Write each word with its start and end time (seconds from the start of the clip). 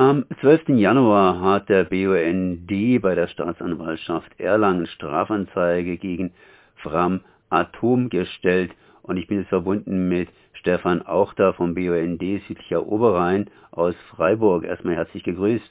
Am 0.00 0.24
12. 0.40 0.78
Januar 0.78 1.42
hat 1.42 1.68
der 1.68 1.84
BUND 1.84 2.66
bei 3.02 3.14
der 3.14 3.26
Staatsanwaltschaft 3.26 4.32
Erlangen 4.40 4.86
Strafanzeige 4.86 5.98
gegen 5.98 6.32
Fram 6.76 7.20
Atom 7.50 8.08
gestellt 8.08 8.72
und 9.02 9.18
ich 9.18 9.26
bin 9.26 9.40
jetzt 9.40 9.50
verbunden 9.50 10.08
mit 10.08 10.30
Stefan 10.54 11.02
Auchter 11.02 11.52
vom 11.52 11.74
BUND 11.74 12.18
Südlicher 12.18 12.86
Oberrhein 12.86 13.50
aus 13.72 13.94
Freiburg. 14.16 14.64
Erstmal 14.64 14.96
herzlich 14.96 15.22
gegrüßt. 15.22 15.70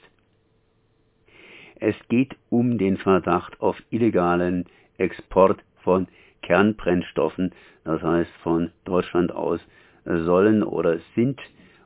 Es 1.80 1.96
geht 2.08 2.36
um 2.50 2.78
den 2.78 2.98
Verdacht 2.98 3.60
auf 3.60 3.82
illegalen 3.90 4.66
Export 4.96 5.58
von 5.82 6.06
Kernbrennstoffen, 6.42 7.50
das 7.82 8.00
heißt 8.00 8.30
von 8.44 8.70
Deutschland 8.84 9.32
aus 9.32 9.58
sollen 10.04 10.62
oder 10.62 11.00
sind 11.16 11.40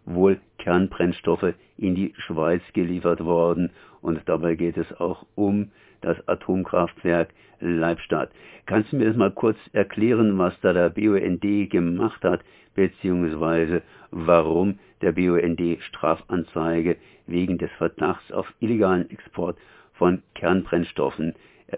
wohl 0.04 0.40
Kernbrennstoffe 0.58 1.54
in 1.78 1.94
die 1.94 2.14
Schweiz 2.18 2.62
geliefert 2.72 3.24
worden 3.24 3.70
und 4.00 4.20
dabei 4.26 4.54
geht 4.54 4.76
es 4.76 4.92
auch 5.00 5.24
um 5.34 5.70
das 6.00 6.16
Atomkraftwerk 6.28 7.30
Leibstadt. 7.60 8.30
Kannst 8.66 8.92
du 8.92 8.96
mir 8.96 9.06
das 9.06 9.16
mal 9.16 9.30
kurz 9.30 9.56
erklären, 9.72 10.38
was 10.38 10.58
da 10.60 10.72
der 10.72 10.90
BUND 10.90 11.70
gemacht 11.70 12.22
hat, 12.22 12.40
beziehungsweise 12.74 13.82
warum 14.10 14.78
der 15.00 15.12
BUND 15.12 15.60
Strafanzeige 15.82 16.96
wegen 17.26 17.58
des 17.58 17.70
Verdachts 17.72 18.30
auf 18.32 18.52
illegalen 18.60 19.08
Export 19.10 19.56
von 19.94 20.22
Kernbrennstoffen 20.34 21.34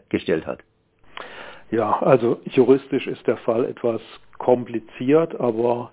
gestellt 0.08 0.46
hat? 0.46 0.60
Ja, 1.70 2.00
also 2.00 2.40
juristisch 2.44 3.06
ist 3.06 3.26
der 3.26 3.36
Fall 3.38 3.64
etwas 3.64 4.00
kompliziert, 4.38 5.38
aber 5.40 5.90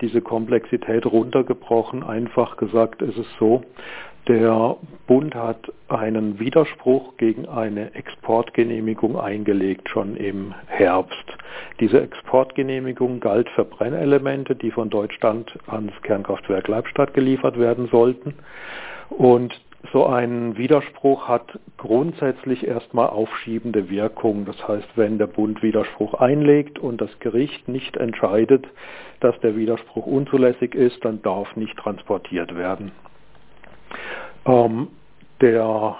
diese 0.00 0.20
Komplexität 0.20 1.06
runtergebrochen. 1.06 2.02
Einfach 2.02 2.56
gesagt 2.56 3.02
ist 3.02 3.16
es 3.16 3.26
so, 3.38 3.62
der 4.28 4.76
Bund 5.08 5.34
hat 5.34 5.72
einen 5.88 6.38
Widerspruch 6.38 7.16
gegen 7.16 7.48
eine 7.48 7.92
Exportgenehmigung 7.94 9.18
eingelegt, 9.18 9.88
schon 9.88 10.16
im 10.16 10.54
Herbst. 10.66 11.36
Diese 11.80 12.00
Exportgenehmigung 12.00 13.18
galt 13.18 13.48
für 13.50 13.64
Brennelemente, 13.64 14.54
die 14.54 14.70
von 14.70 14.90
Deutschland 14.90 15.58
ans 15.66 15.92
Kernkraftwerk 16.02 16.68
Leibstadt 16.68 17.14
geliefert 17.14 17.58
werden 17.58 17.88
sollten. 17.88 18.34
Und 19.08 19.60
so 19.90 20.06
ein 20.06 20.56
Widerspruch 20.56 21.26
hat 21.28 21.58
grundsätzlich 21.76 22.66
erstmal 22.66 23.08
aufschiebende 23.08 23.90
Wirkung. 23.90 24.44
Das 24.44 24.56
heißt, 24.66 24.88
wenn 24.96 25.18
der 25.18 25.26
Bund 25.26 25.62
Widerspruch 25.62 26.14
einlegt 26.14 26.78
und 26.78 27.00
das 27.00 27.10
Gericht 27.18 27.68
nicht 27.68 27.96
entscheidet, 27.96 28.66
dass 29.20 29.38
der 29.40 29.56
Widerspruch 29.56 30.06
unzulässig 30.06 30.74
ist, 30.74 31.04
dann 31.04 31.20
darf 31.22 31.56
nicht 31.56 31.76
transportiert 31.78 32.56
werden. 32.56 32.92
Ähm, 34.46 34.88
der, 35.40 35.96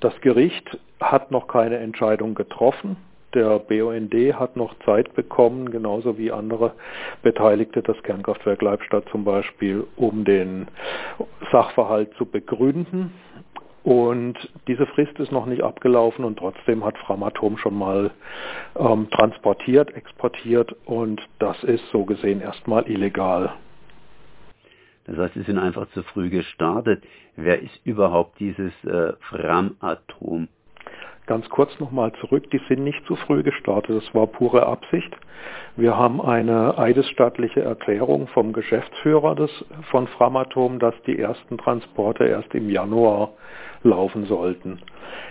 das 0.00 0.20
Gericht 0.20 0.78
hat 1.00 1.30
noch 1.30 1.46
keine 1.46 1.78
Entscheidung 1.78 2.34
getroffen. 2.34 2.96
Der 3.34 3.60
BUND 3.60 4.12
hat 4.34 4.56
noch 4.56 4.74
Zeit 4.84 5.14
bekommen, 5.14 5.70
genauso 5.70 6.18
wie 6.18 6.32
andere 6.32 6.72
Beteiligte, 7.22 7.80
das 7.82 8.02
Kernkraftwerk 8.02 8.60
Leibstadt 8.60 9.08
zum 9.10 9.24
Beispiel, 9.24 9.86
um 9.96 10.24
den 10.24 10.66
Sachverhalt 11.52 12.12
zu 12.14 12.26
begründen. 12.26 13.12
Und 13.82 14.36
diese 14.66 14.86
Frist 14.86 15.18
ist 15.20 15.32
noch 15.32 15.46
nicht 15.46 15.62
abgelaufen 15.62 16.24
und 16.24 16.38
trotzdem 16.38 16.84
hat 16.84 16.98
Framatom 16.98 17.56
schon 17.56 17.78
mal 17.78 18.10
ähm, 18.76 19.08
transportiert, 19.10 19.94
exportiert 19.94 20.74
und 20.84 21.20
das 21.38 21.62
ist 21.64 21.86
so 21.90 22.04
gesehen 22.04 22.42
erstmal 22.42 22.90
illegal. 22.90 23.54
Das 25.06 25.16
heißt, 25.16 25.34
sie 25.34 25.42
sind 25.42 25.58
einfach 25.58 25.88
zu 25.92 26.02
früh 26.02 26.28
gestartet. 26.28 27.02
Wer 27.36 27.62
ist 27.62 27.80
überhaupt 27.84 28.38
dieses 28.38 28.72
äh, 28.84 29.14
Framatom? 29.20 30.48
Ganz 31.26 31.48
kurz 31.48 31.78
nochmal 31.78 32.12
zurück, 32.20 32.50
die 32.50 32.60
sind 32.68 32.82
nicht 32.82 33.04
zu 33.06 33.14
früh 33.14 33.42
gestartet, 33.42 33.96
das 34.02 34.14
war 34.14 34.26
pure 34.26 34.66
Absicht. 34.66 35.14
Wir 35.76 35.96
haben 35.96 36.20
eine 36.20 36.76
eidesstattliche 36.76 37.62
Erklärung 37.62 38.26
vom 38.28 38.52
Geschäftsführer 38.52 39.34
des, 39.36 39.50
von 39.90 40.08
Framatom, 40.08 40.78
dass 40.78 40.94
die 41.06 41.18
ersten 41.18 41.56
Transporte 41.56 42.24
erst 42.24 42.54
im 42.54 42.68
Januar 42.68 43.30
laufen 43.82 44.26
sollten. 44.26 44.80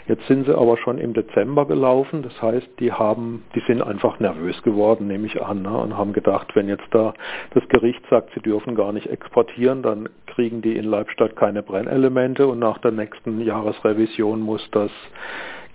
Jetzt 0.08 0.26
sind 0.28 0.46
sie 0.46 0.58
aber 0.58 0.78
schon 0.78 0.98
im 0.98 1.14
Dezember 1.14 1.68
gelaufen, 1.68 2.24
das 2.24 2.42
heißt, 2.42 2.68
die 2.80 2.92
haben, 2.92 3.44
die 3.54 3.62
sind 3.68 3.82
einfach 3.82 4.20
nervös 4.20 4.62
geworden, 4.64 5.08
nehme 5.08 5.28
ich 5.28 5.42
an, 5.42 5.62
ne, 5.62 5.78
und 5.78 5.98
haben 5.98 6.14
gedacht, 6.14 6.56
wenn 6.56 6.68
jetzt 6.68 6.88
da 6.92 7.14
das 7.54 7.68
Gericht 7.70 8.02
sagt, 8.10 8.32
sie 8.34 8.42
dürfen 8.42 8.76
gar 8.76 8.92
nicht 8.92 9.08
exportieren, 9.08 9.84
dann 9.84 10.10
kriegen 10.26 10.62
die 10.62 10.78
in 10.78 10.86
Leibstadt 10.86 11.36
keine 11.36 11.62
Brennelemente 11.62 12.48
und 12.48 12.60
nach 12.60 12.80
der 12.80 12.92
nächsten 12.92 13.42
Jahresrevision 13.42 14.42
muss 14.42 14.68
das 14.72 14.92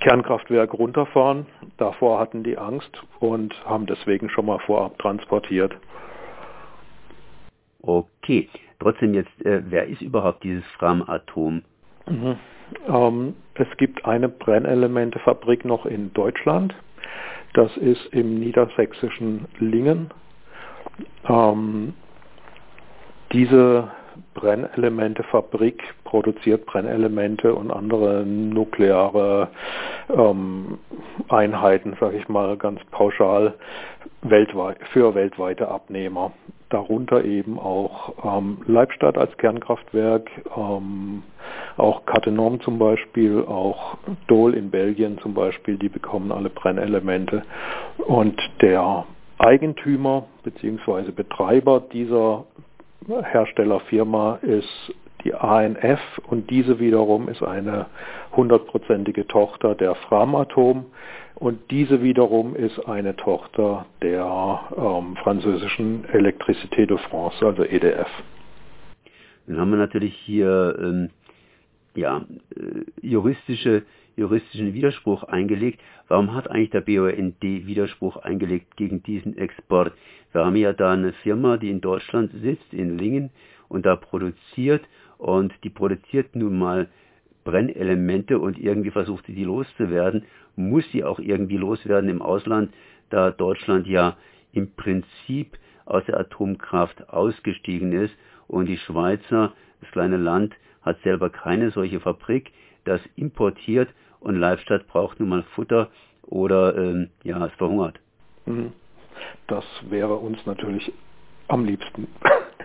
Kernkraftwerk 0.01 0.75
runterfahren. 0.75 1.47
Davor 1.79 2.19
hatten 2.19 2.43
die 2.43 2.59
Angst 2.59 3.03
und 3.21 3.55
haben 3.65 3.87
deswegen 3.87 4.29
schon 4.29 4.47
mal 4.47 4.59
vorab 4.61 4.99
transportiert. 4.99 5.75
Okay, 7.83 8.49
trotzdem 8.81 9.15
jetzt, 9.15 9.45
äh, 9.45 9.63
wer 9.67 9.87
ist 9.87 10.03
überhaupt 10.03 10.43
dieses 10.45 10.65
Framatom? 10.79 11.63
Mhm. 12.07 12.37
Ähm, 12.89 13.37
es 13.55 13.69
gibt 13.77 14.05
eine 14.05 14.29
Brennelementefabrik 14.29 15.65
noch 15.65 15.87
in 15.87 16.13
Deutschland. 16.13 16.75
Das 17.53 17.77
ist 17.77 18.07
im 18.13 18.41
niedersächsischen 18.41 19.47
Lingen. 19.59 20.11
Ähm, 21.29 21.95
diese 23.33 23.91
Brennelementefabrik 24.35 25.83
produziert 26.05 26.67
Brennelemente 26.67 27.55
und 27.55 27.71
andere 27.71 28.25
nukleare 28.25 29.49
ähm, 30.15 30.79
Einheiten, 31.29 31.97
sage 31.99 32.17
ich 32.17 32.29
mal 32.29 32.57
ganz 32.57 32.81
pauschal, 32.91 33.55
weltweit, 34.23 34.79
für 34.93 35.15
weltweite 35.15 35.69
Abnehmer. 35.69 36.33
Darunter 36.71 37.25
eben 37.25 37.59
auch 37.59 38.39
ähm, 38.39 38.59
Leibstadt 38.67 39.17
als 39.19 39.37
Kernkraftwerk, 39.39 40.29
ähm, 40.57 41.23
auch 41.77 42.05
Cattenom 42.07 42.61
zum 42.61 42.79
Beispiel, 42.79 43.45
auch 43.47 43.97
Dole 44.27 44.57
in 44.57 44.71
Belgien 44.71 45.19
zum 45.19 45.35
Beispiel, 45.35 45.77
die 45.77 45.89
bekommen 45.89 46.33
alle 46.33 46.51
Brennelemente. 46.51 47.43
Und 48.07 48.41
der 48.61 49.05
Eigentümer 49.39 50.25
bzw. 50.43 51.11
Betreiber 51.11 51.81
dieser 51.93 52.45
Herstellerfirma 53.09 54.39
ist 54.43 54.95
die 55.25 55.35
ANF 55.35 56.01
und 56.29 56.51
diese 56.51 56.79
wiederum 56.79 57.29
ist 57.29 57.43
eine 57.43 57.87
hundertprozentige 58.37 59.27
Tochter 59.27 59.75
der 59.75 59.95
Framatom 59.95 60.87
und 61.35 61.71
diese 61.71 62.03
wiederum 62.03 62.55
ist 62.55 62.79
eine 62.87 63.17
Tochter 63.17 63.87
der 64.03 64.61
ähm, 64.77 65.17
französischen 65.17 66.05
Electricité 66.13 66.87
de 66.87 66.99
France, 66.99 67.45
also 67.45 67.65
EDF. 67.65 68.09
Dann 69.47 69.61
haben 69.61 69.71
wir 69.71 69.79
natürlich 69.79 70.15
hier 70.25 70.77
ähm, 70.79 71.11
ja, 71.95 72.25
äh, 72.57 72.85
juristische, 73.03 73.83
juristischen 74.17 74.75
Widerspruch 74.75 75.25
eingelegt. 75.25 75.81
Warum 76.09 76.35
hat 76.35 76.51
eigentlich 76.51 76.71
der 76.71 76.81
BUND 76.81 77.43
Widerspruch 77.43 78.17
eingelegt 78.17 78.77
gegen 78.77 79.03
diesen 79.03 79.37
Export? 79.37 79.93
Wir 80.33 80.45
haben 80.45 80.57
ja 80.57 80.73
da 80.73 80.93
eine 80.93 81.13
Firma, 81.13 81.57
die 81.57 81.71
in 81.71 81.81
Deutschland 81.81 82.33
sitzt, 82.43 82.73
in 82.73 82.99
Lingen, 82.99 83.31
und 83.69 83.87
da 83.87 83.97
produziert, 83.97 84.85
und 85.19 85.53
die 85.65 85.71
produziert 85.71 86.37
nun 86.37 86.59
mal 86.59 86.89
Brennelemente 87.45 88.39
und 88.39 88.59
irgendwie 88.59 88.91
versucht 88.91 89.27
sie 89.27 89.35
die 89.35 89.45
loszuwerden, 89.45 90.25
muss 90.57 90.85
sie 90.93 91.05
auch 91.05 91.19
irgendwie 91.19 91.57
loswerden 91.57 92.09
im 92.09 92.23
Ausland, 92.23 92.73
da 93.11 93.31
Deutschland 93.31 93.87
ja 93.87 94.17
im 94.53 94.73
Prinzip 94.75 95.59
aus 95.85 96.05
der 96.07 96.19
Atomkraft 96.19 97.11
ausgestiegen 97.11 97.93
ist 97.93 98.15
und 98.49 98.67
die 98.67 98.79
Schweizer, 98.79 99.53
das 99.81 99.91
kleine 99.91 100.17
Land, 100.17 100.55
hat 100.83 101.01
selber 101.03 101.31
keine 101.31 101.71
solche 101.71 102.01
Fabrik, 102.01 102.53
das 102.85 103.01
importiert 103.17 103.89
und 104.25 104.37
Leibstadt 104.37 104.87
braucht 104.89 105.21
nun 105.21 105.29
mal 105.29 105.43
Futter 105.55 105.91
oder 106.23 106.77
ähm, 106.77 107.11
ja, 107.23 107.45
es 107.47 107.53
verhungert. 107.55 108.01
Mhm. 108.47 108.73
Das 109.47 109.65
wäre 109.89 110.15
uns 110.15 110.45
natürlich 110.47 110.93
am 111.49 111.65
liebsten. 111.65 112.09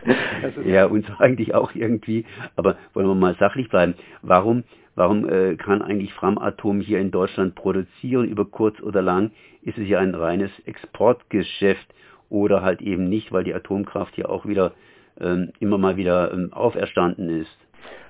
ja, 0.65 0.85
uns 0.85 1.05
eigentlich 1.19 1.53
auch 1.53 1.75
irgendwie. 1.75 2.25
Aber 2.55 2.77
wollen 2.93 3.07
wir 3.07 3.15
mal 3.15 3.35
sachlich 3.39 3.69
bleiben. 3.69 3.95
Warum, 4.21 4.63
warum 4.95 5.27
äh, 5.29 5.55
kann 5.55 5.81
eigentlich 5.81 6.13
Framatom 6.13 6.79
hier 6.79 6.99
in 6.99 7.11
Deutschland 7.11 7.55
produzieren 7.55 8.27
über 8.27 8.45
kurz 8.45 8.81
oder 8.81 9.01
lang? 9.01 9.31
Ist 9.61 9.77
es 9.77 9.87
ja 9.87 9.99
ein 9.99 10.15
reines 10.15 10.51
Exportgeschäft 10.65 11.93
oder 12.29 12.61
halt 12.61 12.81
eben 12.81 13.09
nicht, 13.09 13.31
weil 13.31 13.43
die 13.43 13.53
Atomkraft 13.53 14.17
ja 14.17 14.29
auch 14.29 14.45
wieder 14.45 14.71
ähm, 15.19 15.51
immer 15.59 15.77
mal 15.77 15.97
wieder 15.97 16.31
ähm, 16.31 16.53
auferstanden 16.53 17.41
ist? 17.41 17.57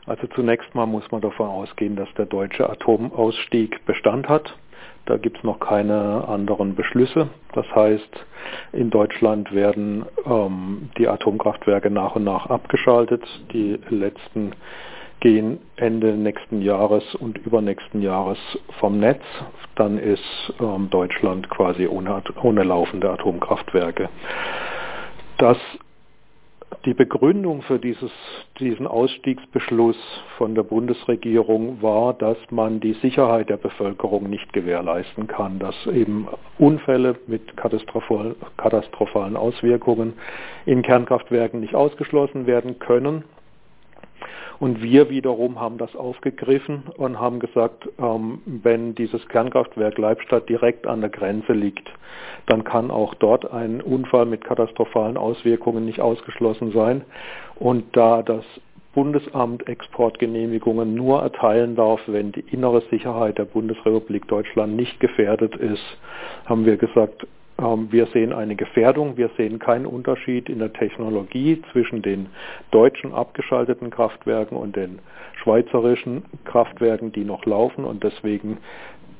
Also 0.09 0.25
zunächst 0.25 0.73
mal 0.73 0.87
muss 0.87 1.03
man 1.11 1.21
davon 1.21 1.47
ausgehen, 1.47 1.95
dass 1.95 2.11
der 2.17 2.25
deutsche 2.25 2.67
Atomausstieg 2.67 3.85
Bestand 3.85 4.27
hat. 4.27 4.57
Da 5.05 5.17
gibt 5.17 5.37
es 5.37 5.43
noch 5.43 5.59
keine 5.59 6.27
anderen 6.27 6.73
Beschlüsse. 6.73 7.29
Das 7.53 7.67
heißt, 7.75 8.25
in 8.73 8.89
Deutschland 8.89 9.53
werden 9.53 10.05
ähm, 10.25 10.89
die 10.97 11.07
Atomkraftwerke 11.07 11.91
nach 11.91 12.15
und 12.15 12.23
nach 12.23 12.47
abgeschaltet. 12.47 13.23
Die 13.53 13.79
letzten 13.89 14.53
gehen 15.19 15.59
Ende 15.75 16.13
nächsten 16.13 16.63
Jahres 16.63 17.03
und 17.13 17.37
übernächsten 17.37 18.01
Jahres 18.01 18.39
vom 18.79 18.99
Netz. 18.99 19.21
Dann 19.75 19.99
ist 19.99 20.53
ähm, 20.59 20.89
Deutschland 20.89 21.51
quasi 21.51 21.85
ohne, 21.85 22.23
ohne 22.41 22.63
laufende 22.63 23.11
Atomkraftwerke. 23.11 24.09
Das 25.37 25.57
die 26.85 26.93
Begründung 26.93 27.61
für 27.63 27.77
dieses, 27.77 28.11
diesen 28.59 28.87
Ausstiegsbeschluss 28.87 29.97
von 30.37 30.55
der 30.55 30.63
Bundesregierung 30.63 31.81
war, 31.81 32.13
dass 32.13 32.37
man 32.51 32.79
die 32.79 32.93
Sicherheit 32.93 33.49
der 33.49 33.57
Bevölkerung 33.57 34.29
nicht 34.29 34.53
gewährleisten 34.53 35.27
kann, 35.27 35.59
dass 35.59 35.75
eben 35.87 36.27
Unfälle 36.57 37.17
mit 37.27 37.57
katastrophalen 37.57 39.35
Auswirkungen 39.35 40.13
in 40.65 40.81
Kernkraftwerken 40.81 41.59
nicht 41.59 41.75
ausgeschlossen 41.75 42.47
werden 42.47 42.79
können 42.79 43.23
und 44.59 44.83
wir 44.83 45.09
wiederum 45.09 45.59
haben 45.59 45.77
das 45.77 45.95
aufgegriffen 45.95 46.83
und 46.97 47.19
haben 47.19 47.39
gesagt, 47.39 47.87
ähm, 47.97 48.41
wenn 48.45 48.93
dieses 48.93 49.25
Kernkraftwerk 49.29 49.97
Leibstadt 49.97 50.49
direkt 50.49 50.85
an 50.85 51.01
der 51.01 51.09
Grenze 51.09 51.53
liegt, 51.53 51.89
dann 52.45 52.63
kann 52.63 52.91
auch 52.91 53.13
dort 53.13 53.49
ein 53.51 53.81
Unfall 53.81 54.25
mit 54.25 54.43
katastrophalen 54.43 55.17
Auswirkungen 55.17 55.85
nicht 55.85 56.01
ausgeschlossen 56.01 56.71
sein. 56.71 57.03
Und 57.55 57.95
da 57.95 58.21
das 58.21 58.43
Bundesamt 58.93 59.67
Exportgenehmigungen 59.67 60.93
nur 60.95 61.21
erteilen 61.21 61.75
darf, 61.75 62.01
wenn 62.07 62.31
die 62.31 62.43
innere 62.51 62.81
Sicherheit 62.89 63.37
der 63.37 63.45
Bundesrepublik 63.45 64.27
Deutschland 64.27 64.75
nicht 64.75 64.99
gefährdet 64.99 65.55
ist, 65.55 65.97
haben 66.45 66.65
wir 66.65 66.75
gesagt, 66.75 67.25
wir 67.61 68.05
sehen 68.07 68.31
eine 68.31 68.55
Gefährdung, 68.55 69.17
wir 69.17 69.29
sehen 69.37 69.59
keinen 69.59 69.85
Unterschied 69.85 70.49
in 70.49 70.59
der 70.59 70.71
Technologie 70.71 71.61
zwischen 71.71 72.01
den 72.01 72.27
deutschen 72.71 73.13
abgeschalteten 73.13 73.89
Kraftwerken 73.89 74.57
und 74.57 74.75
den 74.75 74.99
schweizerischen 75.43 76.23
Kraftwerken, 76.45 77.11
die 77.11 77.25
noch 77.25 77.45
laufen. 77.45 77.83
Und 77.83 78.03
deswegen 78.03 78.57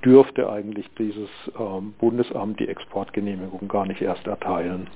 dürfte 0.06 0.50
eigentlich 0.50 0.88
dieses 0.98 1.30
ähm, 1.60 1.94
Bundesamt 2.00 2.60
die 2.60 2.70
Exportgenehmigung 2.70 3.68
gar 3.68 3.86
nicht 3.86 4.02
erst 4.02 4.26
erteilen. 4.28 4.88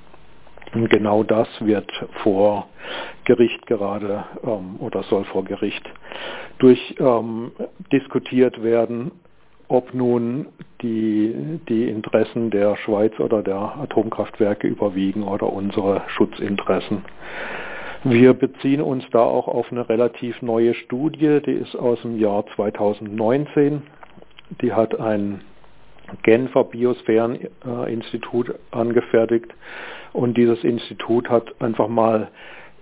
Und 0.72 0.88
genau 0.88 1.22
das 1.22 1.48
wird 1.60 1.90
vor 2.22 2.68
Gericht 3.24 3.66
gerade 3.66 4.24
ähm, 4.42 4.76
oder 4.80 5.02
soll 5.04 5.24
vor 5.24 5.44
Gericht 5.44 5.84
durch 6.58 6.94
ähm, 6.98 7.52
diskutiert 7.92 8.62
werden, 8.62 9.12
ob 9.68 9.94
nun 9.94 10.46
die, 10.82 11.60
die 11.68 11.88
Interessen 11.88 12.50
der 12.50 12.76
Schweiz 12.76 13.18
oder 13.18 13.42
der 13.42 13.56
Atomkraftwerke 13.56 14.66
überwiegen 14.66 15.22
oder 15.22 15.52
unsere 15.52 16.02
Schutzinteressen. 16.08 17.04
Wir 18.04 18.34
beziehen 18.34 18.82
uns 18.82 19.04
da 19.12 19.20
auch 19.20 19.48
auf 19.48 19.72
eine 19.72 19.88
relativ 19.88 20.42
neue 20.42 20.74
Studie, 20.74 21.40
die 21.40 21.52
ist 21.52 21.74
aus 21.74 22.02
dem 22.02 22.18
Jahr 22.18 22.44
2019. 22.54 23.82
Die 24.60 24.74
hat 24.74 25.00
ein 25.00 25.40
Genfer 26.22 26.64
Biosphäreninstitut 26.64 28.54
angefertigt 28.70 29.54
und 30.12 30.36
dieses 30.36 30.62
Institut 30.64 31.30
hat 31.30 31.60
einfach 31.62 31.88
mal 31.88 32.28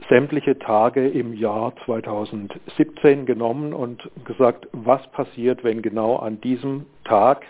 sämtliche 0.08 0.58
Tage 0.58 1.08
im 1.08 1.34
Jahr 1.34 1.72
2017 1.84 3.26
genommen 3.26 3.72
und 3.72 4.10
gesagt, 4.25 4.69
was 4.72 5.06
passiert, 5.08 5.64
wenn 5.64 5.82
genau 5.82 6.16
an 6.16 6.40
diesem 6.40 6.87
Tag 7.04 7.44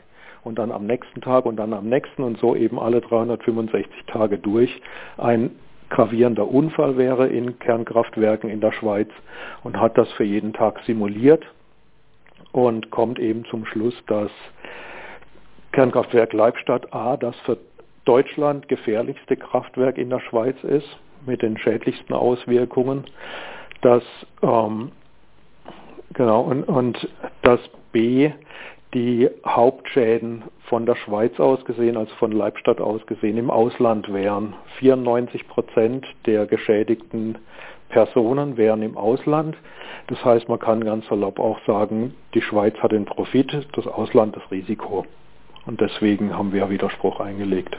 und 0.45 0.59
dann 0.59 0.73
am 0.73 0.87
nächsten 0.87 1.21
Tag 1.21 1.47
und 1.47 1.57
dann 1.57 1.73
am 1.73 1.89
nächsten 1.89 2.23
und 2.23 2.39
so 2.39 2.57
eben 2.57 2.79
alle 2.79 3.01
365 3.01 3.91
Tage 4.07 4.39
durch 4.39 4.81
ein 5.19 5.51
gravierender 5.91 6.49
Unfall 6.49 6.97
wäre 6.97 7.29
in 7.29 7.59
Kernkraftwerken 7.59 8.49
in 8.49 8.61
der 8.61 8.73
Schweiz 8.73 9.09
und 9.63 9.79
hat 9.79 9.99
das 9.99 10.11
für 10.13 10.25
jeden 10.25 10.53
Tag 10.53 10.81
simuliert 10.87 11.45
und 12.53 12.91
kommt 12.91 13.19
eben 13.19 13.45
zum 13.47 13.67
Schluss, 13.67 13.95
dass 14.07 14.31
Kernkraftwerk 15.73 16.33
Leibstadt 16.33 16.93
A 16.95 17.17
das 17.17 17.37
für 17.41 17.59
Deutschland 18.05 18.69
gefährlichste 18.69 19.37
Kraftwerk 19.37 19.97
in 19.99 20.11
der 20.11 20.21
Schweiz 20.21 20.57
ist 20.65 20.99
mit 21.27 21.43
den 21.43 21.59
schädlichsten 21.59 22.15
Auswirkungen, 22.15 23.05
dass 23.83 24.03
ähm, 24.43 24.93
genau 26.15 26.43
und, 26.43 26.65
und 26.65 27.09
dass 27.43 27.61
B 27.93 28.31
die 28.95 29.29
Hauptschäden 29.47 30.45
von 30.65 30.85
der 30.85 30.97
Schweiz 30.97 31.39
aus 31.41 31.65
gesehen, 31.65 31.97
also 31.97 32.15
von 32.17 32.33
Leibstadt 32.33 32.81
aus 32.81 33.05
gesehen, 33.07 33.39
im 33.39 33.51
Ausland 33.51 34.13
wären. 34.13 34.55
94 34.79 35.49
Prozent 35.49 36.07
der 36.27 36.47
geschädigten 36.47 37.39
Personen 37.89 38.57
wären 38.57 38.83
im 38.83 38.97
Ausland. 38.97 39.57
Das 40.09 40.23
heißt, 40.25 40.49
man 40.49 40.59
kann 40.59 40.85
ganz 40.85 41.07
salopp 41.07 41.39
auch 41.39 41.59
sagen, 41.67 42.15
die 42.35 42.43
Schweiz 42.43 42.75
hat 42.79 42.93
den 42.93 43.05
Profit, 43.05 43.67
das 43.73 43.87
Ausland 43.87 44.37
das 44.37 44.51
Risiko. 44.51 45.07
Und 45.67 45.81
deswegen 45.81 46.37
haben 46.37 46.53
wir 46.53 46.69
Widerspruch 46.69 47.21
eingelegt. 47.21 47.79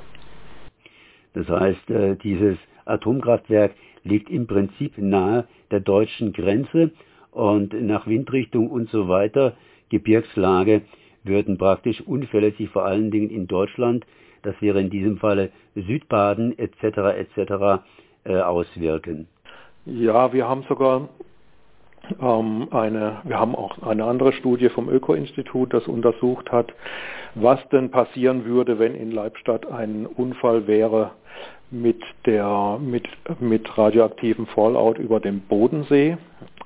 Das 1.34 1.48
heißt, 1.48 1.90
äh, 1.90 2.16
dieses 2.16 2.58
Atomkraftwerk 2.86 3.74
liegt 4.04 4.30
im 4.30 4.48
Prinzip 4.48 4.98
nahe 4.98 5.48
der 5.72 5.80
deutschen 5.80 6.34
Grenze 6.34 6.92
und 7.32 7.74
nach 7.74 8.08
Windrichtung 8.08 8.70
und 8.70 8.90
so 8.90 9.08
weiter, 9.08 9.54
Gebirgslage, 9.90 10.82
würden 11.24 11.58
praktisch 11.58 12.02
Unfälle 12.02 12.52
sich 12.52 12.70
vor 12.70 12.86
allen 12.86 13.12
Dingen 13.12 13.30
in 13.30 13.48
Deutschland, 13.48 14.06
das 14.42 14.56
wäre 14.62 14.82
in 14.82 14.90
diesem 14.90 15.18
Falle 15.18 15.52
Südbaden 15.76 16.58
etc. 16.58 16.84
etc. 17.18 17.84
Äh, 18.26 18.40
auswirken. 18.40 19.28
Ja, 19.86 20.32
wir 20.32 20.48
haben 20.48 20.64
sogar 20.70 21.10
ähm, 22.22 22.68
eine, 22.72 23.22
wir 23.24 23.38
haben 23.38 23.56
auch 23.56 23.82
eine 23.82 24.06
andere 24.06 24.32
Studie 24.34 24.70
vom 24.70 24.90
Öko-Institut, 24.90 25.74
das 25.74 25.88
untersucht 25.88 26.52
hat, 26.52 26.74
was 27.36 27.60
denn 27.70 27.92
passieren 27.92 28.46
würde, 28.46 28.80
wenn 28.80 28.96
in 28.96 29.12
Leibstadt 29.12 29.66
ein 29.66 30.06
Unfall 30.06 30.68
wäre 30.68 31.12
mit 31.74 32.02
der 32.28 32.78
mit, 32.80 33.08
mit 33.40 33.78
radioaktivem 33.78 34.46
Fallout 34.48 35.00
über 35.00 35.20
dem 35.20 35.42
Bodensee 35.42 36.18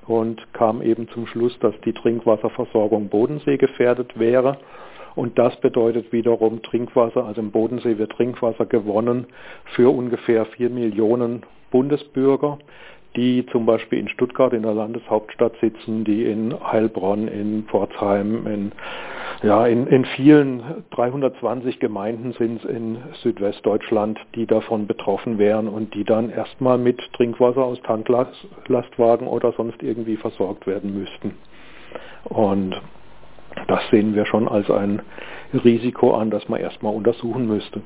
und 0.06 0.52
kam 0.52 0.82
eben 0.82 1.08
zum 1.08 1.26
Schluss, 1.26 1.58
dass 1.60 1.74
die 1.84 1.94
Trinkwasserversorgung 1.94 3.08
Bodensee 3.08 3.56
gefährdet 3.56 4.18
wäre. 4.18 4.58
Und 5.14 5.38
das 5.38 5.58
bedeutet 5.60 6.12
wiederum 6.12 6.62
Trinkwasser, 6.62 7.24
also 7.24 7.40
im 7.40 7.50
Bodensee 7.50 7.98
wird 7.98 8.12
Trinkwasser 8.12 8.66
gewonnen 8.66 9.26
für 9.74 9.90
ungefähr 9.90 10.44
vier 10.46 10.70
Millionen 10.70 11.42
Bundesbürger 11.70 12.58
die 13.16 13.44
zum 13.46 13.66
Beispiel 13.66 13.98
in 13.98 14.08
Stuttgart 14.08 14.52
in 14.52 14.62
der 14.62 14.74
Landeshauptstadt 14.74 15.54
sitzen, 15.60 16.04
die 16.04 16.24
in 16.24 16.54
Heilbronn, 16.60 17.26
in 17.28 17.64
Pforzheim, 17.64 18.46
in, 18.46 18.72
ja, 19.42 19.66
in, 19.66 19.86
in 19.86 20.04
vielen 20.04 20.62
320 20.90 21.80
Gemeinden 21.80 22.32
sind 22.32 22.64
in 22.64 22.98
Südwestdeutschland, 23.22 24.18
die 24.34 24.46
davon 24.46 24.86
betroffen 24.86 25.38
wären 25.38 25.68
und 25.68 25.94
die 25.94 26.04
dann 26.04 26.30
erstmal 26.30 26.78
mit 26.78 27.00
Trinkwasser 27.14 27.64
aus 27.64 27.80
Tanklastwagen 27.82 29.26
oder 29.26 29.52
sonst 29.52 29.82
irgendwie 29.82 30.16
versorgt 30.16 30.66
werden 30.66 30.98
müssten. 30.98 31.34
Und 32.24 32.80
das 33.66 33.88
sehen 33.90 34.14
wir 34.14 34.26
schon 34.26 34.48
als 34.48 34.70
ein 34.70 35.02
Risiko 35.52 36.14
an, 36.14 36.30
das 36.30 36.48
man 36.48 36.60
erstmal 36.60 36.94
untersuchen 36.94 37.46
müsste. 37.46 37.82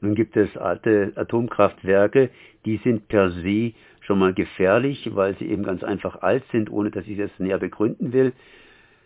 Nun 0.00 0.14
gibt 0.14 0.36
es 0.36 0.54
alte 0.58 1.12
Atomkraftwerke, 1.16 2.28
die 2.66 2.76
sind 2.84 3.08
per 3.08 3.30
se 3.30 3.72
schon 4.04 4.18
mal 4.18 4.34
gefährlich, 4.34 5.10
weil 5.14 5.36
sie 5.38 5.46
eben 5.46 5.62
ganz 5.62 5.82
einfach 5.82 6.22
alt 6.22 6.44
sind, 6.52 6.70
ohne 6.70 6.90
dass 6.90 7.06
ich 7.06 7.18
das 7.18 7.30
näher 7.38 7.58
begründen 7.58 8.12
will. 8.12 8.32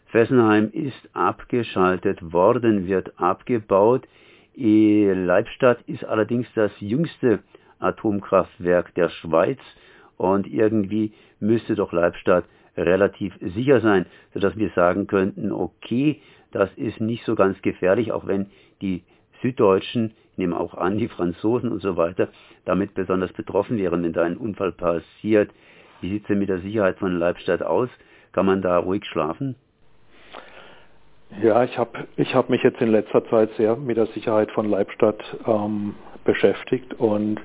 Fessenheim 0.06 0.70
ist 0.72 1.08
abgeschaltet 1.12 2.32
worden, 2.32 2.86
wird 2.86 3.18
abgebaut. 3.20 4.06
Leibstadt 4.54 5.82
ist 5.86 6.04
allerdings 6.04 6.46
das 6.54 6.72
jüngste 6.80 7.40
Atomkraftwerk 7.78 8.94
der 8.94 9.08
Schweiz 9.08 9.60
und 10.16 10.46
irgendwie 10.46 11.12
müsste 11.38 11.76
doch 11.76 11.92
Leibstadt 11.92 12.44
relativ 12.76 13.34
sicher 13.40 13.80
sein, 13.80 14.06
sodass 14.34 14.56
wir 14.56 14.70
sagen 14.70 15.06
könnten, 15.06 15.52
okay, 15.52 16.20
das 16.50 16.70
ist 16.76 17.00
nicht 17.00 17.24
so 17.24 17.34
ganz 17.34 17.60
gefährlich, 17.62 18.12
auch 18.12 18.26
wenn 18.26 18.46
die 18.80 19.02
Süddeutschen 19.42 20.12
nehme 20.38 20.59
auch 20.59 20.75
an, 20.75 20.99
die 20.99 21.09
Franzosen 21.09 21.71
und 21.71 21.83
so 21.83 21.97
weiter, 21.97 22.28
damit 22.64 22.95
besonders 22.95 23.33
betroffen 23.33 23.78
wären, 23.78 24.02
wenn 24.02 24.12
da 24.12 24.23
ein 24.23 24.37
Unfall 24.37 24.73
passiert. 24.73 25.50
Wie 26.00 26.11
sieht 26.11 26.23
es 26.23 26.28
denn 26.28 26.38
mit 26.38 26.49
der 26.49 26.61
Sicherheit 26.61 26.99
von 26.99 27.18
Leibstadt 27.18 27.62
aus? 27.62 27.88
Kann 28.33 28.47
man 28.47 28.62
da 28.62 28.78
ruhig 28.78 29.04
schlafen? 29.04 29.57
Ja, 31.42 31.62
ich 31.62 31.76
habe 31.76 32.07
ich 32.16 32.35
hab 32.35 32.49
mich 32.49 32.62
jetzt 32.62 32.80
in 32.80 32.90
letzter 32.90 33.23
Zeit 33.28 33.50
sehr 33.57 33.76
mit 33.76 33.99
der 33.99 34.07
Sicherheit 34.07 34.50
von 34.52 34.71
Leibstadt 34.71 35.23
ähm, 35.47 35.95
beschäftigt 36.25 36.95
und 36.95 37.40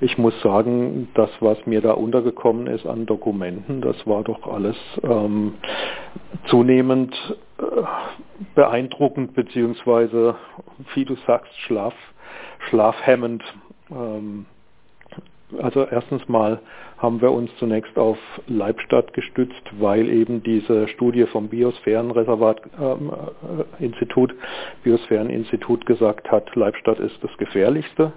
ich 0.00 0.18
muss 0.18 0.40
sagen, 0.42 1.08
das, 1.14 1.30
was 1.40 1.64
mir 1.64 1.80
da 1.80 1.92
untergekommen 1.92 2.66
ist 2.66 2.86
an 2.86 3.06
Dokumenten, 3.06 3.80
das 3.80 4.06
war 4.06 4.24
doch 4.24 4.46
alles 4.46 4.76
ähm, 5.02 5.54
zunehmend 6.46 7.14
äh, 7.58 7.82
beeindruckend 8.54 9.34
beziehungsweise, 9.34 10.34
wie 10.94 11.04
du 11.04 11.16
sagst, 11.26 11.56
schlaf, 11.60 11.94
schlafhemmend. 12.68 13.42
Ähm, 13.90 14.46
Also 15.58 15.84
erstens 15.84 16.28
mal 16.28 16.60
haben 16.98 17.20
wir 17.20 17.32
uns 17.32 17.50
zunächst 17.58 17.98
auf 17.98 18.16
Leibstadt 18.46 19.12
gestützt, 19.14 19.62
weil 19.78 20.08
eben 20.08 20.40
diese 20.42 20.88
Studie 20.88 21.26
vom 21.26 21.48
Biosphärenreservat-Institut, 21.48 24.32
ähm, 24.32 24.38
äh, 24.38 24.42
Biosphäreninstitut 24.84 25.86
gesagt 25.86 26.30
hat, 26.30 26.54
Leibstadt 26.54 27.00
ist 27.00 27.16
das 27.22 27.34
gefährlichste. 27.38 28.12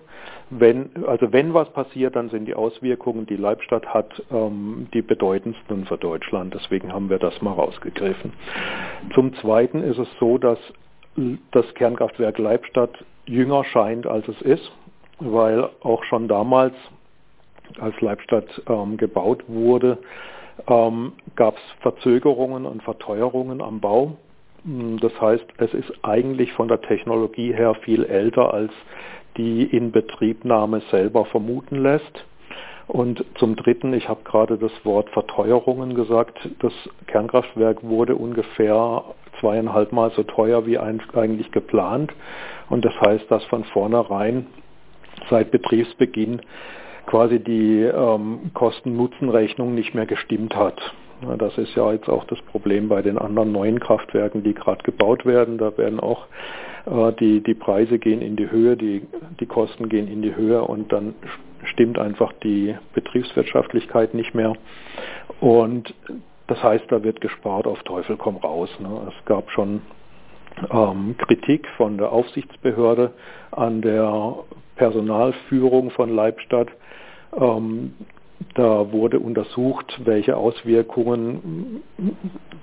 Wenn, 0.49 0.89
also 1.07 1.31
wenn 1.31 1.53
was 1.53 1.69
passiert, 1.71 2.15
dann 2.15 2.29
sind 2.29 2.45
die 2.45 2.55
Auswirkungen, 2.55 3.25
die 3.25 3.37
Leibstadt 3.37 3.87
hat, 3.87 4.21
ähm, 4.31 4.87
die 4.93 5.01
bedeutendsten 5.01 5.85
für 5.85 5.97
Deutschland. 5.97 6.53
Deswegen 6.53 6.93
haben 6.93 7.09
wir 7.09 7.17
das 7.17 7.41
mal 7.41 7.53
rausgegriffen. 7.53 8.33
Zum 9.15 9.33
Zweiten 9.35 9.81
ist 9.81 9.97
es 9.97 10.09
so, 10.19 10.37
dass 10.37 10.59
das 11.51 11.73
Kernkraftwerk 11.75 12.37
Leibstadt 12.37 12.91
jünger 13.25 13.63
scheint, 13.65 14.07
als 14.07 14.27
es 14.27 14.41
ist, 14.41 14.71
weil 15.19 15.69
auch 15.81 16.03
schon 16.05 16.27
damals 16.27 16.73
als 17.79 17.99
Leibstadt 18.01 18.61
ähm, 18.67 18.97
gebaut 18.97 19.43
wurde, 19.47 19.97
ähm, 20.67 21.13
gab 21.35 21.55
es 21.55 21.63
Verzögerungen 21.81 22.65
und 22.65 22.83
Verteuerungen 22.83 23.61
am 23.61 23.79
Bau. 23.79 24.17
Hm, 24.65 24.99
das 24.99 25.19
heißt, 25.19 25.45
es 25.57 25.73
ist 25.73 25.91
eigentlich 26.03 26.51
von 26.53 26.67
der 26.67 26.81
Technologie 26.81 27.53
her 27.53 27.75
viel 27.83 28.03
älter, 28.03 28.53
als 28.53 28.71
die 29.37 29.63
Inbetriebnahme 29.63 30.81
selber 30.91 31.25
vermuten 31.25 31.77
lässt. 31.77 32.25
Und 32.87 33.23
zum 33.35 33.55
Dritten, 33.55 33.93
ich 33.93 34.09
habe 34.09 34.23
gerade 34.23 34.57
das 34.57 34.71
Wort 34.83 35.09
Verteuerungen 35.09 35.95
gesagt, 35.95 36.37
das 36.59 36.73
Kernkraftwerk 37.07 37.81
wurde 37.81 38.15
ungefähr 38.15 39.03
zweieinhalb 39.43 39.91
Mal 39.91 40.11
so 40.15 40.23
teuer 40.23 40.65
wie 40.65 40.79
eigentlich 40.79 41.51
geplant. 41.51 42.13
Und 42.69 42.85
das 42.85 42.93
heißt, 43.01 43.29
dass 43.29 43.43
von 43.45 43.65
vornherein 43.65 44.47
seit 45.29 45.51
Betriebsbeginn 45.51 46.41
quasi 47.05 47.39
die 47.39 47.81
ähm, 47.81 48.51
Kosten-Nutzen-Rechnung 48.53 49.75
nicht 49.75 49.93
mehr 49.93 50.05
gestimmt 50.05 50.55
hat. 50.55 50.79
Das 51.37 51.57
ist 51.57 51.75
ja 51.75 51.91
jetzt 51.91 52.09
auch 52.09 52.25
das 52.25 52.41
Problem 52.43 52.89
bei 52.89 53.01
den 53.01 53.17
anderen 53.17 53.51
neuen 53.51 53.79
Kraftwerken, 53.79 54.43
die 54.43 54.53
gerade 54.53 54.83
gebaut 54.83 55.25
werden. 55.25 55.57
Da 55.57 55.77
werden 55.77 55.99
auch 55.99 56.27
äh, 56.85 57.11
die, 57.19 57.41
die 57.41 57.53
Preise 57.53 57.99
gehen 57.99 58.21
in 58.21 58.35
die 58.35 58.49
Höhe, 58.49 58.77
die, 58.77 59.03
die 59.39 59.45
Kosten 59.45 59.89
gehen 59.89 60.07
in 60.07 60.21
die 60.21 60.35
Höhe 60.35 60.61
und 60.61 60.91
dann 60.91 61.13
stimmt 61.65 61.97
einfach 61.97 62.33
die 62.43 62.75
Betriebswirtschaftlichkeit 62.93 64.13
nicht 64.13 64.33
mehr. 64.33 64.53
Und 65.39 65.93
das 66.53 66.61
heißt, 66.61 66.85
da 66.89 67.01
wird 67.01 67.19
gespart 67.19 67.65
auf 67.65 67.81
Teufel 67.81 68.15
komm 68.15 68.37
raus. 68.37 68.69
Ne? 68.79 69.07
Es 69.07 69.25
gab 69.25 69.49
schon 69.49 69.81
ähm, 70.69 71.15
Kritik 71.17 71.67
von 71.77 71.97
der 71.97 72.11
Aufsichtsbehörde 72.11 73.11
an 73.49 73.81
der 73.81 74.35
Personalführung 74.75 75.89
von 75.89 76.13
Leibstadt. 76.15 76.67
Ähm, 77.35 77.95
da 78.53 78.91
wurde 78.91 79.19
untersucht, 79.19 79.99
welche 80.03 80.37
Auswirkungen 80.37 81.81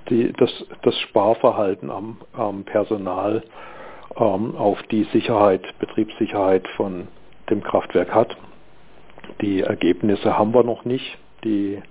die, 0.09 0.31
das, 0.37 0.65
das, 0.83 0.97
Sparverhalten 0.99 1.89
am, 1.89 2.15
am 2.31 2.63
Personal 2.63 3.43
ähm, 4.15 4.55
auf 4.55 4.81
die 4.83 5.03
Sicherheit, 5.11 5.63
Betriebssicherheit 5.79 6.65
von 6.77 7.09
dem 7.49 7.61
Kraftwerk 7.61 8.15
hat. 8.15 8.37
Die 9.41 9.63
Ergebnisse 9.63 10.37
haben 10.37 10.53
wir 10.53 10.63
noch 10.63 10.85
nicht, 10.85 11.17
die 11.43 11.81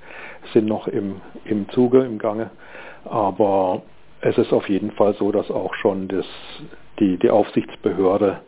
sind 0.52 0.66
noch 0.66 0.88
im, 0.88 1.20
im 1.44 1.68
Zuge, 1.70 2.00
im 2.04 2.18
Gange, 2.18 2.50
aber 3.04 3.82
es 4.20 4.36
ist 4.38 4.52
auf 4.52 4.68
jeden 4.68 4.90
Fall 4.92 5.14
so, 5.14 5.32
dass 5.32 5.50
auch 5.50 5.74
schon 5.74 6.08
das, 6.08 6.26
die, 6.98 7.16
die 7.16 7.30
Aufsichtsbehörde 7.30 8.40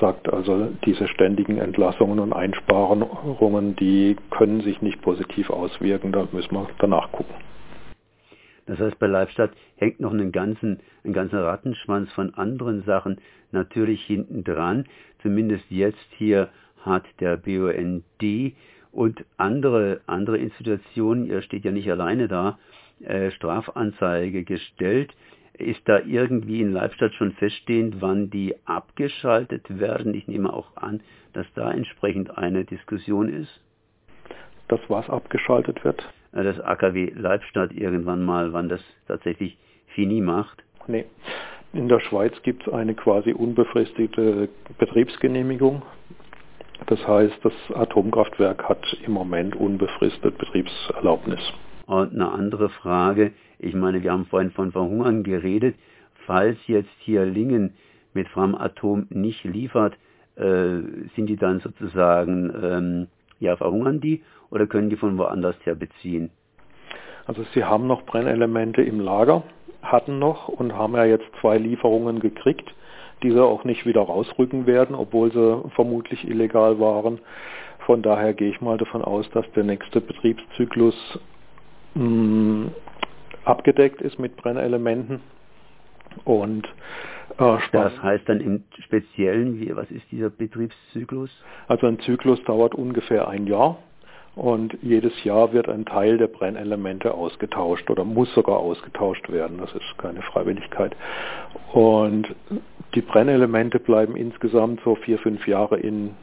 sagt, 0.00 0.32
also 0.32 0.68
diese 0.84 1.08
ständigen 1.08 1.58
Entlassungen 1.58 2.18
und 2.18 2.32
Einsparungen, 2.32 3.76
die 3.76 4.16
können 4.30 4.62
sich 4.62 4.80
nicht 4.80 5.02
positiv 5.02 5.50
auswirken, 5.50 6.12
da 6.12 6.26
müssen 6.32 6.52
wir 6.52 6.68
danach 6.78 7.12
gucken. 7.12 7.34
Das 8.66 8.78
heißt, 8.78 8.98
bei 8.98 9.06
Leibstadt 9.06 9.50
hängt 9.76 9.98
noch 10.00 10.12
einen 10.12 10.30
ganzen, 10.30 10.80
ein 11.02 11.14
ganzer 11.14 11.42
Rattenschwanz 11.42 12.12
von 12.12 12.34
anderen 12.34 12.82
Sachen 12.82 13.18
natürlich 13.50 14.04
hinten 14.04 14.44
dran. 14.44 14.84
Zumindest 15.22 15.64
jetzt 15.70 16.06
hier 16.18 16.50
hat 16.84 17.04
der 17.20 17.38
BUND 17.38 18.04
und 18.98 19.24
andere, 19.36 20.00
andere 20.08 20.38
Institutionen, 20.38 21.24
ihr 21.26 21.40
steht 21.42 21.64
ja 21.64 21.70
nicht 21.70 21.88
alleine 21.88 22.26
da, 22.26 22.58
äh, 22.98 23.30
Strafanzeige 23.30 24.42
gestellt. 24.42 25.14
Ist 25.52 25.88
da 25.88 26.00
irgendwie 26.00 26.60
in 26.60 26.72
Leibstadt 26.72 27.14
schon 27.14 27.30
feststehend, 27.30 28.02
wann 28.02 28.28
die 28.28 28.56
abgeschaltet 28.64 29.78
werden? 29.78 30.14
Ich 30.14 30.26
nehme 30.26 30.52
auch 30.52 30.76
an, 30.76 31.00
dass 31.32 31.46
da 31.54 31.70
entsprechend 31.70 32.36
eine 32.36 32.64
Diskussion 32.64 33.28
ist. 33.28 33.60
Das 34.66 34.80
was 34.88 35.08
abgeschaltet 35.08 35.84
wird? 35.84 36.02
Äh, 36.32 36.42
das 36.42 36.58
AKW 36.58 37.12
Leibstadt 37.14 37.70
irgendwann 37.70 38.24
mal, 38.24 38.52
wann 38.52 38.68
das 38.68 38.82
tatsächlich 39.06 39.56
fini 39.94 40.20
macht? 40.20 40.64
Nee. 40.88 41.04
In 41.72 41.88
der 41.88 42.00
Schweiz 42.00 42.32
gibt 42.42 42.66
es 42.66 42.72
eine 42.72 42.94
quasi 42.96 43.32
unbefristete 43.32 44.48
Betriebsgenehmigung. 44.76 45.82
Das 46.88 47.06
heißt, 47.06 47.38
das 47.42 47.52
Atomkraftwerk 47.74 48.66
hat 48.66 48.82
im 49.04 49.12
Moment 49.12 49.54
unbefristet 49.54 50.38
Betriebserlaubnis. 50.38 51.40
Und 51.84 52.14
eine 52.14 52.30
andere 52.30 52.70
Frage, 52.70 53.32
ich 53.58 53.74
meine, 53.74 54.02
wir 54.02 54.10
haben 54.10 54.24
vorhin 54.24 54.52
von 54.52 54.72
Verhungern 54.72 55.22
geredet. 55.22 55.76
Falls 56.26 56.56
jetzt 56.66 56.88
hier 57.00 57.26
Lingen 57.26 57.74
mit 58.14 58.26
Framatom 58.28 59.06
nicht 59.10 59.44
liefert, 59.44 59.98
äh, 60.36 60.80
sind 61.14 61.26
die 61.26 61.36
dann 61.36 61.60
sozusagen, 61.60 62.54
ähm, 62.62 63.06
ja, 63.38 63.54
verhungern 63.56 64.00
die 64.00 64.22
oder 64.50 64.66
können 64.66 64.88
die 64.88 64.96
von 64.96 65.18
woanders 65.18 65.56
her 65.64 65.74
beziehen? 65.74 66.30
Also 67.26 67.44
sie 67.52 67.64
haben 67.64 67.86
noch 67.86 68.06
Brennelemente 68.06 68.80
im 68.80 69.00
Lager, 69.00 69.42
hatten 69.82 70.18
noch 70.18 70.48
und 70.48 70.74
haben 70.74 70.94
ja 70.94 71.04
jetzt 71.04 71.26
zwei 71.42 71.58
Lieferungen 71.58 72.20
gekriegt, 72.20 72.72
die 73.22 73.30
sie 73.30 73.42
auch 73.42 73.64
nicht 73.64 73.86
wieder 73.86 74.02
rausrücken 74.02 74.66
werden, 74.66 74.94
obwohl 74.94 75.32
sie 75.32 75.70
vermutlich 75.74 76.28
illegal 76.28 76.78
waren. 76.78 77.18
Von 77.80 78.02
daher 78.02 78.34
gehe 78.34 78.50
ich 78.50 78.60
mal 78.60 78.78
davon 78.78 79.02
aus, 79.02 79.28
dass 79.30 79.50
der 79.52 79.64
nächste 79.64 80.00
Betriebszyklus 80.00 81.18
mh, 81.94 82.70
abgedeckt 83.44 84.02
ist 84.02 84.18
mit 84.18 84.36
Brennelementen. 84.36 85.20
Und 86.24 86.66
äh, 87.38 87.56
das 87.72 88.02
heißt 88.02 88.28
dann 88.28 88.40
im 88.40 88.64
Speziellen, 88.84 89.60
wie, 89.60 89.74
was 89.74 89.90
ist 89.90 90.04
dieser 90.10 90.30
Betriebszyklus? 90.30 91.30
Also 91.66 91.86
ein 91.86 91.98
Zyklus 92.00 92.42
dauert 92.44 92.74
ungefähr 92.74 93.28
ein 93.28 93.46
Jahr 93.46 93.78
und 94.34 94.78
jedes 94.82 95.24
Jahr 95.24 95.52
wird 95.52 95.68
ein 95.68 95.84
Teil 95.84 96.18
der 96.18 96.28
Brennelemente 96.28 97.12
ausgetauscht 97.12 97.90
oder 97.90 98.04
muss 98.04 98.32
sogar 98.34 98.58
ausgetauscht 98.58 99.28
werden. 99.30 99.58
Das 99.58 99.72
ist 99.72 99.98
keine 99.98 100.22
Freiwilligkeit. 100.22 100.94
Und 101.72 102.34
die 102.94 103.02
Brennelemente 103.02 103.80
bleiben 103.80 104.16
insgesamt 104.16 104.80
so 104.84 104.94
vier, 104.94 105.18
fünf 105.18 105.46
Jahre 105.48 105.78
in, 105.78 106.14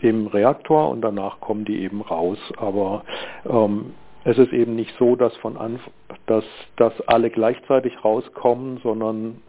im 0.00 0.28
Reaktor 0.28 0.88
und 0.90 1.02
danach 1.02 1.40
kommen 1.40 1.64
die 1.64 1.82
eben 1.82 2.00
raus. 2.00 2.38
Aber 2.56 3.04
ähm, 3.48 3.94
es 4.24 4.38
ist 4.38 4.52
eben 4.52 4.76
nicht 4.76 4.94
so, 4.98 5.16
dass 5.16 5.36
von 5.38 5.56
Anf 5.56 5.80
dass, 6.26 6.44
dass 6.76 6.98
alle 7.02 7.30
gleichzeitig 7.30 8.04
rauskommen, 8.04 8.78
sondern 8.82 9.42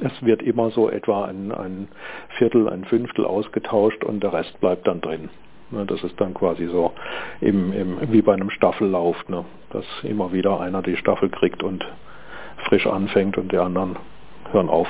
es 0.00 0.22
wird 0.22 0.42
immer 0.42 0.70
so 0.70 0.88
etwa 0.88 1.26
ein, 1.26 1.52
ein 1.52 1.88
Viertel, 2.38 2.68
ein 2.68 2.84
Fünftel 2.84 3.26
ausgetauscht 3.26 4.02
und 4.04 4.22
der 4.22 4.32
Rest 4.32 4.58
bleibt 4.60 4.86
dann 4.86 5.00
drin. 5.00 5.28
Ne, 5.72 5.86
das 5.86 6.04
ist 6.04 6.20
dann 6.20 6.34
quasi 6.34 6.66
so 6.66 6.92
im, 7.40 7.72
im, 7.72 8.12
wie 8.12 8.20
bei 8.20 8.34
einem 8.34 8.50
Staffellauf, 8.50 9.16
ne, 9.28 9.44
dass 9.70 9.86
immer 10.02 10.30
wieder 10.32 10.60
einer 10.60 10.82
die 10.82 10.96
Staffel 10.96 11.30
kriegt 11.30 11.62
und 11.62 11.82
frisch 12.68 12.86
anfängt 12.86 13.38
und 13.38 13.50
die 13.52 13.56
anderen 13.56 13.96
hören 14.50 14.68
auf. 14.68 14.88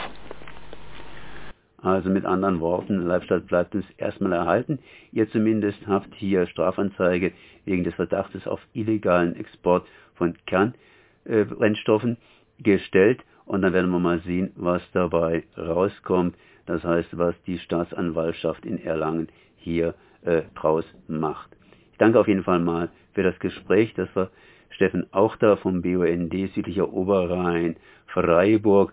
Also 1.83 2.11
mit 2.11 2.25
anderen 2.25 2.61
Worten, 2.61 3.07
Leibstadt 3.07 3.47
bleibt 3.47 3.75
uns 3.75 3.85
erstmal 3.97 4.33
erhalten. 4.33 4.81
Ihr 5.12 5.29
zumindest 5.31 5.87
habt 5.87 6.15
hier 6.15 6.47
Strafanzeige 6.47 7.33
wegen 7.65 7.85
des 7.85 7.95
Verdachtes 7.95 8.47
auf 8.47 8.61
illegalen 8.73 9.37
Export 9.37 9.87
von 10.15 10.35
Kernbrennstoffen 10.47 12.17
äh, 12.17 12.62
gestellt. 12.62 13.23
Und 13.47 13.62
dann 13.62 13.73
werden 13.73 13.91
wir 13.91 13.99
mal 13.99 14.21
sehen, 14.21 14.53
was 14.57 14.83
dabei 14.93 15.43
rauskommt. 15.57 16.37
Das 16.67 16.85
heißt, 16.85 17.19
was 17.19 17.35
die 17.47 17.59
Staatsanwaltschaft 17.59 18.65
in 18.65 18.79
Erlangen 18.79 19.29
hier 19.62 19.95
äh, 20.23 20.42
draus 20.54 20.85
macht. 21.09 21.50
Ich 21.92 21.99
danke 21.99 22.19
auf 22.19 22.28
jeden 22.28 22.45
Fall 22.45 22.61
mal 22.61 22.90
für 23.14 23.23
das 23.23 23.38
Gespräch. 23.38 23.95
Das 23.95 24.09
war 24.14 24.31
Steffen 24.71 25.12
Auchter 25.12 25.57
vom 25.57 25.83
BUND 25.83 26.33
Südlicher 26.54 26.92
Oberrhein 26.92 27.76
Freiburg 28.07 28.92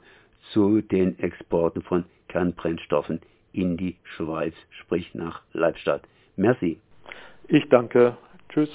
zu 0.51 0.81
den 0.81 1.17
Exporten 1.19 1.81
von 1.81 2.05
Kernbrennstoffen 2.27 3.21
in 3.53 3.77
die 3.77 3.95
Schweiz, 4.03 4.53
sprich 4.81 5.13
nach 5.15 5.41
Leibstadt. 5.53 6.03
Merci. 6.35 6.79
Ich 7.47 7.67
danke. 7.69 8.15
Tschüss. 8.49 8.69